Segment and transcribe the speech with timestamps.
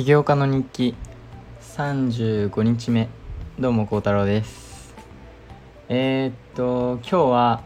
[0.00, 0.94] 起業家の日記。
[1.76, 3.10] 35日目。
[3.58, 4.94] どうも孝太郎です。
[5.90, 7.62] えー、っと今日は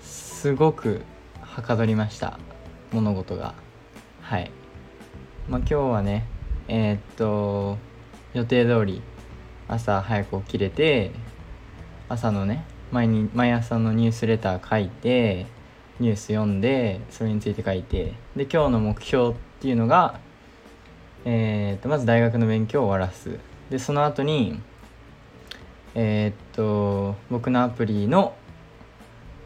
[0.00, 1.02] すごく
[1.42, 2.38] はかどりました。
[2.90, 3.52] 物事が。
[4.22, 4.50] はい。
[5.46, 6.24] まあ今日はね
[6.68, 7.76] えー、っと
[8.32, 9.02] 予定通り
[9.68, 11.10] 朝早く起きれて
[12.08, 15.44] 朝のね毎に毎朝のニュースレター書いて
[16.00, 18.14] ニュース読んでそれについて書いて。
[18.36, 20.18] で今日の目標っていうのが
[21.30, 23.38] えー、とまず大学の勉強を終わらす。
[23.68, 24.58] でその後に
[25.94, 28.34] えっ、と僕のアプリの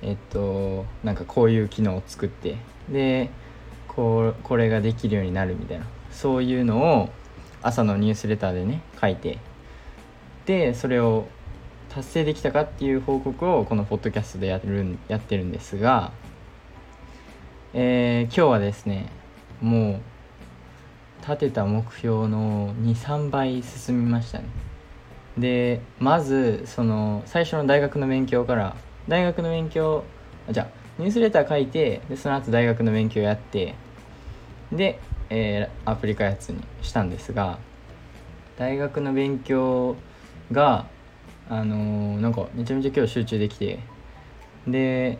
[0.01, 2.57] えっ、となんかこういう機能を作って
[2.89, 3.31] で
[3.89, 5.87] ここれができるようになるみたいな。
[6.13, 7.09] そういうのを
[7.63, 9.39] 朝のニュースレターでね書いて
[10.47, 11.27] でそれを
[11.89, 16.13] 達成できたかっていう報告をこのポッドキャストでやるやってるんですが、
[17.75, 19.09] えー、今日はですね
[19.61, 20.12] もう
[21.23, 24.45] 立てた目標の23倍進みましたね。
[25.39, 28.77] でまずその最初の大学の勉強から
[29.09, 30.05] 大学の勉強
[30.51, 30.67] じゃあ
[30.99, 33.75] ニュースレター書いてでその後大学の勉強やって
[34.71, 35.01] で、
[35.31, 37.59] えー、アプリ開発にしたんですが
[38.59, 39.97] 大学の勉強
[40.51, 40.87] が
[41.49, 43.79] あのー、なんかめちゃめちゃ今日集中できて
[44.67, 45.19] で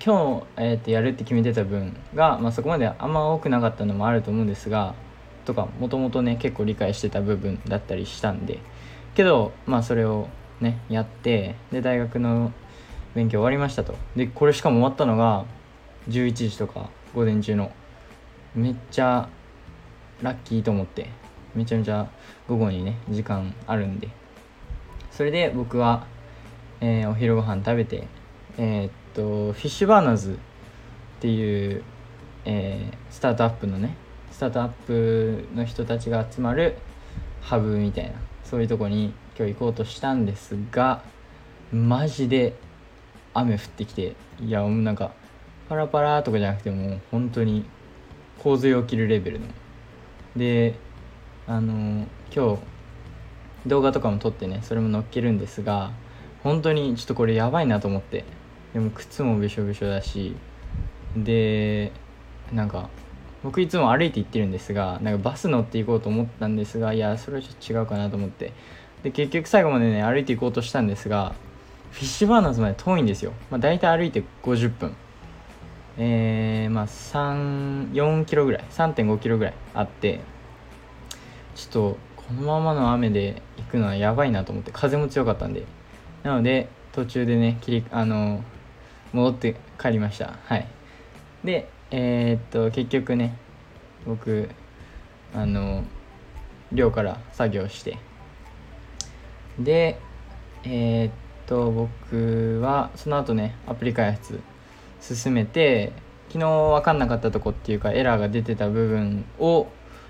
[0.00, 4.94] 今日、えー、とやるって決めてた分が、まあ、そこまであんま多くなかったのもあると思うんですが
[5.44, 8.60] とかもともとね結構理解してた部分だったりしたんで。
[9.14, 10.28] けどまあそれを
[10.60, 12.52] ねやってで大学の
[13.14, 13.94] 勉強終わりましたと。
[14.16, 15.44] でこれしかも終わったのが
[16.08, 17.72] 11時とか午前中の。
[18.54, 19.28] めっちゃ
[20.22, 21.08] ラッキーと思って。
[21.54, 22.08] めちゃめちゃ
[22.48, 24.08] 午後にね時間あるんで。
[25.10, 26.06] それで僕は、
[26.80, 28.06] えー、お昼ご飯食べて
[28.58, 30.36] えー、っとフィッシュバーナーズっ
[31.20, 31.82] ていう、
[32.44, 33.96] えー、スタートアップのね
[34.30, 36.76] スタートアップの人たちが集まる
[37.40, 38.12] ハブみたいな
[38.44, 41.02] そういうとこに今日行こうとしたんですが
[41.72, 42.54] マジで
[43.34, 45.12] 雨降ってきていやもうなんか
[45.68, 47.64] パラパラとかじゃなくてもう本当に
[48.38, 49.46] 洪水起きるレベルの。
[50.36, 50.74] で
[51.46, 52.62] あの今日
[53.66, 55.92] 動画とかも撮ってねそれも載っけるんですが
[56.42, 58.24] 本当にちょっとこれやばいなと思って。
[58.72, 60.34] でも靴もびしょびしょだし
[61.16, 61.92] で
[62.52, 62.88] なんか
[63.42, 68.52] 僕いつも歩いて行ってるんですがなんかバス乗って行こうと思ったんですがいやそれはちょっと違うかなと思って。
[69.02, 71.34] で結局最後までね歩いて行こうとしたんですが
[71.90, 74.94] フィッシュバーナーズまで遠いんですよ、まあ、大体歩いて50分。
[75.98, 78.64] えー、まあ34キロぐらい。
[78.70, 80.20] 3.5キロぐらいあって。
[81.54, 85.66] ちょっとこのままの雨で行くのはやばいなと思って風も強かったんで。
[86.22, 88.42] なので途中でね切りあの
[89.12, 90.38] 戻って帰りました。
[90.44, 90.66] はい。
[91.44, 93.36] でえー、っと結局ね
[94.06, 94.48] 僕
[95.34, 95.84] あの
[96.72, 97.98] 寮から作業して。
[99.58, 99.98] で
[100.64, 101.12] えー、っ
[101.46, 104.40] と僕はその後ねアプリ開発
[105.00, 105.92] 進めて
[106.28, 109.66] 昨日分かんなかったとこっていうかエラーが出てた部分を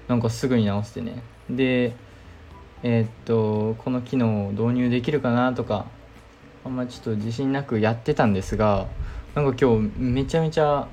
[0.07, 1.23] なんかすぐに直してね。
[1.51, 1.95] で
[2.85, 5.87] えー、っとこの機能を導入できるかなとか
[6.65, 8.87] あんまちょっと自信なくやってたんですが
[9.35, 10.87] なんか今日めちゃめちゃ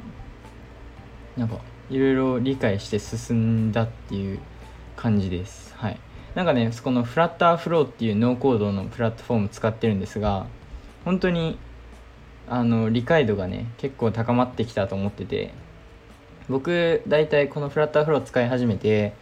[1.38, 1.58] なんか
[1.90, 4.40] いろいろ理解して進んだっていう
[4.96, 5.74] 感じです。
[5.76, 6.00] はい。
[6.36, 10.46] なんかねこのフラッターフローっていうノーコードのプラットフォーム使ってるんですが
[11.06, 11.58] 本当に
[12.48, 15.52] あの理解度がね結構高まってきたと思ってて
[16.48, 19.14] 僕大体このフラッターフロー使い始めて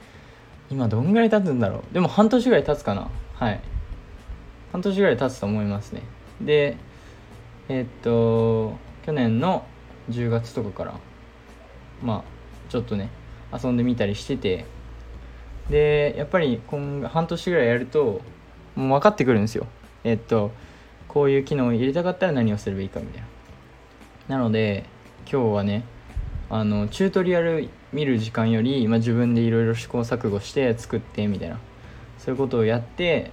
[0.69, 1.93] 今どんぐらい経つんだろう？
[1.93, 3.09] でも半年ぐらい経つかな？
[3.35, 3.61] はい。
[4.73, 6.01] 半年ぐらい経つと思いますね。
[6.41, 6.77] で
[7.69, 9.65] え、っと去年の
[10.09, 10.93] 10月とかから
[12.01, 12.23] まあ
[12.69, 13.09] ちょっとね
[13.51, 14.65] 遊んでみたりしてて
[15.69, 18.21] でやっぱり今半年ぐらいやると
[18.75, 19.67] もう分かってくるんですよ。
[20.03, 20.51] えっと
[21.07, 23.21] こういう機能を入れたかったら何をすればいいかみたい
[24.27, 24.37] な。
[24.37, 24.85] なので
[25.29, 25.83] 今日はね
[26.49, 31.59] あのチュートリアル見る時間より、まあ、自分でいろいろ試行錯誤して作ってみたいな。
[32.19, 33.31] そういうことをやって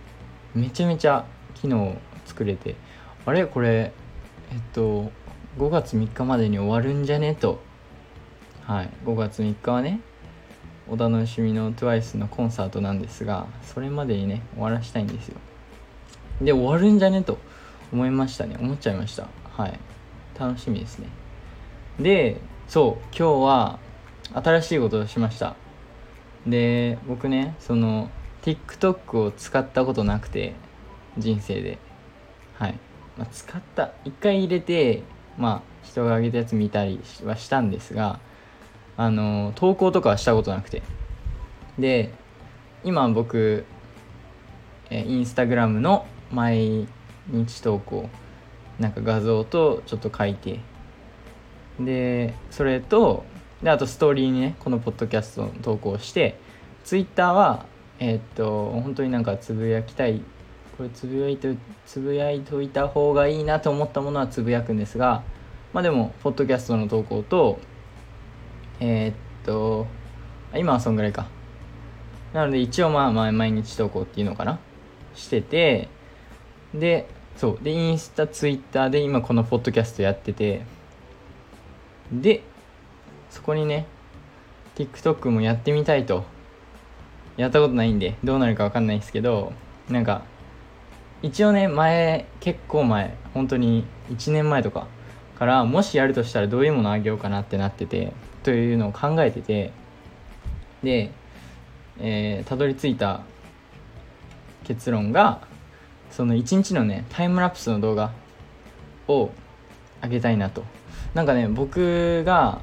[0.54, 1.24] めちゃめちゃ
[1.54, 1.96] 機能を
[2.26, 2.76] 作れて
[3.26, 3.46] あれ？
[3.46, 3.92] これ
[4.52, 5.10] えっと
[5.58, 7.34] 5月3日までに終わるんじゃね？
[7.34, 7.60] と。
[8.64, 8.90] はい。
[9.04, 10.00] 5月3日はね
[10.88, 15.36] お楽しみの TWICE のコンサートなんですがそれまでにね終わらしたいんですよ。
[16.42, 17.22] で終わるんじゃね？
[17.22, 17.38] と。
[17.92, 18.56] 思いましたね。
[18.58, 19.28] 思っちゃいました。
[19.56, 19.78] はい。
[20.38, 21.06] 楽しみですね。
[22.00, 23.04] でそう。
[23.16, 23.78] 今日は
[24.34, 25.54] 新しいことをしました。
[26.44, 28.10] で僕ねその
[28.42, 30.54] TikTok を使ったことなくて
[31.16, 31.78] 人生で。
[32.58, 32.78] はい、
[33.16, 35.02] まあ、使った一回入れて
[35.38, 38.18] まあ人が上げたやつ見たりはしたんですが
[38.96, 40.82] あの投稿とかはしたことなくて。
[41.78, 42.12] で
[42.84, 43.64] 今僕、
[44.90, 46.86] え、インスタグラムの毎
[47.28, 48.08] 日投稿
[48.78, 50.60] なんか画像とちょっと書いて
[51.80, 53.24] でそれと
[53.62, 56.38] であとストーリーにねこのポッドキャストの投稿して
[56.84, 57.64] ツイッターは
[57.98, 60.20] えー、っと本当になんかつぶやきたい
[60.76, 61.56] これつぶやいて
[61.86, 65.22] つぶやいといた方がいいなと思ったものはつぶやくんですが
[65.72, 67.58] まあでもポッドキャストの投稿と
[68.80, 69.86] えー、っと
[70.54, 71.26] 今はそんぐらいか。
[72.32, 74.58] なので一応まあ毎日投稿っていうのかな？
[75.14, 75.88] してて
[76.74, 80.62] でそうでインスタツイッターで今このポッドキャストやってて
[82.12, 82.42] で
[83.30, 83.86] そこにね
[84.74, 86.24] TikTok もやってみたいと。
[87.36, 89.52] やったことないんでどうなるか分かんないですけど
[89.90, 90.22] なんか
[91.24, 94.86] 一応ね前結構前本当に1年前とか
[95.38, 98.12] からもしやるとしたらどういうものあげようかなってなってて
[98.42, 99.72] というのを考えてて
[100.82, 101.10] で
[101.98, 103.22] えー、たどり着いた
[104.64, 105.42] 結論が
[106.10, 108.12] その1日のねタイムラプスの動画
[109.08, 109.30] を
[110.00, 110.64] あげたいなと。
[111.14, 112.60] なんかね僕が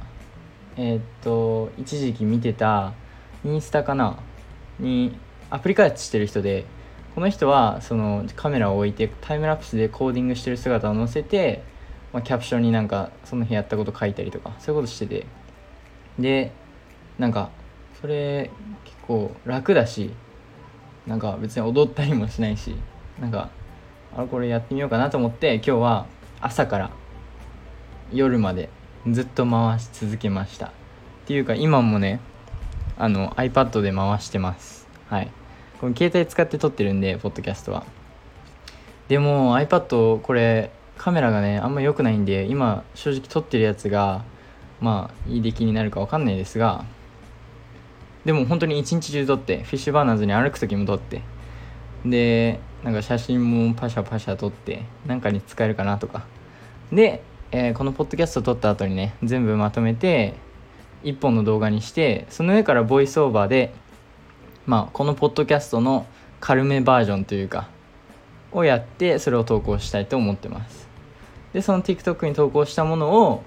[0.76, 2.94] えー、っと一時期見てた
[3.46, 4.18] インスタかな
[4.80, 5.18] に
[5.50, 6.66] アプリ開発してる人で
[7.16, 11.64] この人はそのカメラを置いてタイムラプスでコーディングしてる姿を載せて、
[12.14, 15.26] まあ、キャプションになんかその日やったこと書いたりとかそういうことしてて。
[16.20, 16.52] で
[17.18, 17.50] なんか
[18.00, 18.50] それ
[18.84, 20.12] 結構楽だし
[21.08, 22.76] なんか別に踊ったりもしないし
[23.20, 23.50] なんか
[24.16, 26.06] あれこれやってみようかなと思って今日は
[26.42, 26.92] 朝から
[28.12, 28.70] 夜まで
[29.10, 30.68] ずっと回し続けました。
[30.68, 30.72] っ
[31.26, 32.20] ていうか今もね
[32.98, 34.88] あの iPad で回してます。
[35.08, 35.32] はい。
[35.82, 37.84] この携帯使って撮ってるんでポッドキャストは。
[39.08, 44.24] でも iPad これカメラがねあんま良くないんで今正直撮ってるやつが
[44.80, 46.86] まあいい出来になるか分かんないですが
[48.26, 51.24] でも本当に一日中撮ってフィッシュバーナーズに歩く時も撮って
[52.06, 56.26] でなんか写真もパシャパシャ撮ってなんかに使えるかなとか。
[56.94, 60.36] で、えー、このポッドキャスト撮った後にね全部まとめて
[61.04, 63.74] 1本の動画にしてその上からボイスオーバーで
[64.66, 66.06] まあこのポッドキャストの
[66.40, 67.68] 軽めバージョンというか
[68.52, 70.88] をやってそれを投稿したいと思ってます。
[71.54, 73.44] でその TikTok に投稿したものを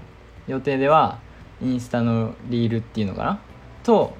[0.46, 1.18] 予定では
[1.62, 3.40] インスタのリールっていうのかな？
[3.82, 4.16] と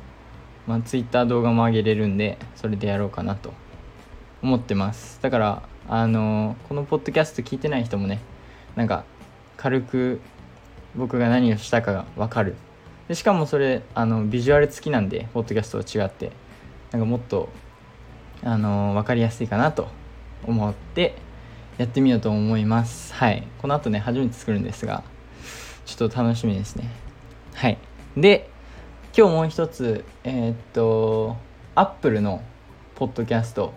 [0.67, 3.53] まあ、Twitter 動画も上げれるんでそれでやろうかなと
[4.43, 5.19] 思ってます。
[5.21, 8.21] だからあの、このポッドキャスト聞いてない人もね
[8.75, 9.05] なんか
[9.59, 10.21] 軽く
[10.97, 12.57] 僕が何をしたかが分かる。
[13.09, 16.33] でしかもそれあのビジュアル付きなんでポッドキャストと違って。
[16.95, 17.49] なんかもっと
[18.45, 19.89] あのー、分かりやすいかなと
[20.47, 21.17] 思って
[21.77, 23.13] やってみようと思います。
[23.15, 23.43] はい。
[23.59, 25.03] この後ね初めて作るんですが
[25.87, 26.89] ちょっと楽しみですね。
[27.55, 27.79] はい。
[28.17, 28.49] で
[29.17, 31.37] 今日もう一つえー、っと
[31.75, 32.43] アップルの
[32.95, 33.73] ポッドキャスト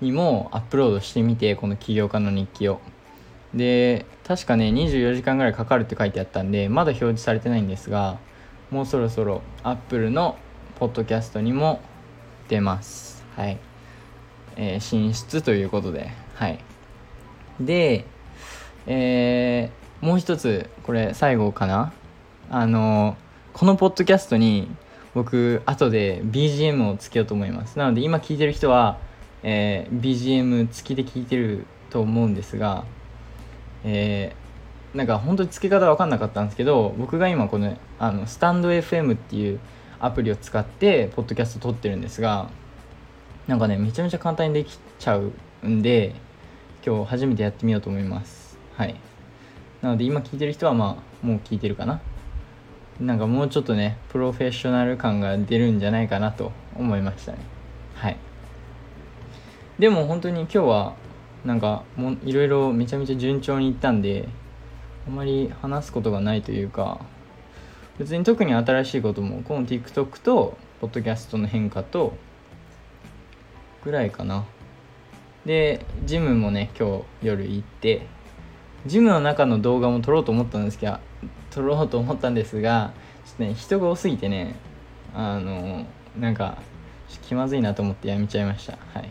[0.00, 2.80] にもアップロードしてみてこの起業家の日記を。
[3.52, 8.18] で確かね24時間ぐらいかかるって書いてあったんでまだ表示されてないんですが
[8.70, 10.36] もうそろそろアップルの
[10.78, 11.80] ポッドキャストにも
[12.52, 13.24] 出ます。
[13.34, 13.58] はい、
[14.56, 16.10] えー、進出ということで。
[16.34, 16.58] はい。
[17.58, 18.04] で
[18.86, 21.92] えー、もう一つこれ最後かな。
[22.50, 23.16] あの
[23.54, 24.68] このポッドキャストに
[25.14, 27.78] 僕後で BGM をつけようと思います。
[27.78, 28.98] なので今聞いてる人は、
[29.42, 32.84] えー、BGM 付きで聞いてると思うんですが
[33.84, 39.60] えー、なんか本当に付け方分かんなかったんですけど僕が今このあのスタンド FM っていう
[40.02, 42.50] アプリを使ってポッドキャスト撮ってるんですが
[43.46, 45.32] なんかねめちゃめちゃ簡単にできちゃう
[45.66, 46.14] んで
[46.84, 48.58] 今日初めてやってみようと思います。
[48.76, 48.96] はい。
[49.80, 52.00] なので今聞いてる人はまあもう聞いてるかな。
[53.00, 57.38] なんかもうちょっとねプロフェッショナル感が出るんじゃないかなと思いましたね。
[57.94, 58.16] はい。
[59.78, 60.94] でも本当に今日は
[61.44, 64.28] なんかもいろいろめちゃめちゃ順調にいったんで
[65.06, 67.00] あまり話すことがないというか
[67.98, 72.14] 別に特に新しいこともこの TikTok とポッドキャストの変化と
[73.84, 74.44] ぐらいかな。
[75.44, 78.06] でジムもね今日夜行って
[78.86, 80.98] ジムの中の動画も撮ろうと思ったんですけど
[81.50, 82.92] 撮ろうと思ったんですが
[83.26, 84.54] ちょっとね人が多すぎてね
[85.14, 85.84] あの
[86.18, 86.58] なんか
[87.22, 88.78] 気まずいなと思ってやめちゃいました。
[88.94, 89.04] はい。
[89.04, 89.08] っ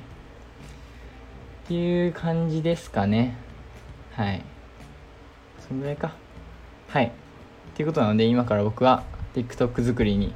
[1.68, 3.36] ていう感じですかね。
[4.14, 4.42] はい。
[5.68, 6.14] そんぐらいか。
[6.88, 7.12] はい。
[7.82, 10.36] ていうことなので今から僕は TikTok 作りに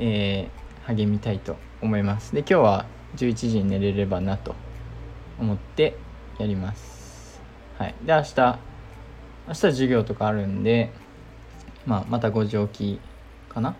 [0.00, 2.32] えー、励みたいと思います。
[2.32, 4.54] で今日は11時に寝れればなと
[5.40, 5.96] 思って
[6.38, 7.40] やります。
[7.78, 7.94] はい。
[8.04, 8.58] で明日
[9.48, 10.92] 明日授業とかあるんで、
[11.84, 13.74] まあ、また5時起きかな。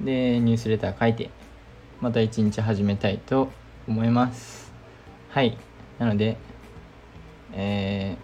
[0.00, 1.30] でニュースレター書いて
[2.00, 3.50] また一日始めたいと
[3.88, 4.72] 思います。
[5.30, 5.56] はい。
[5.98, 6.36] なので
[7.52, 8.16] え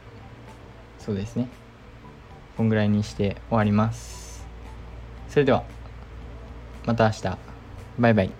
[1.00, 1.49] ー、そうですね。
[2.56, 4.46] こんぐらいにして終わります。
[5.28, 5.64] それでは、
[6.86, 7.38] また明日。
[7.98, 8.30] バイバイ。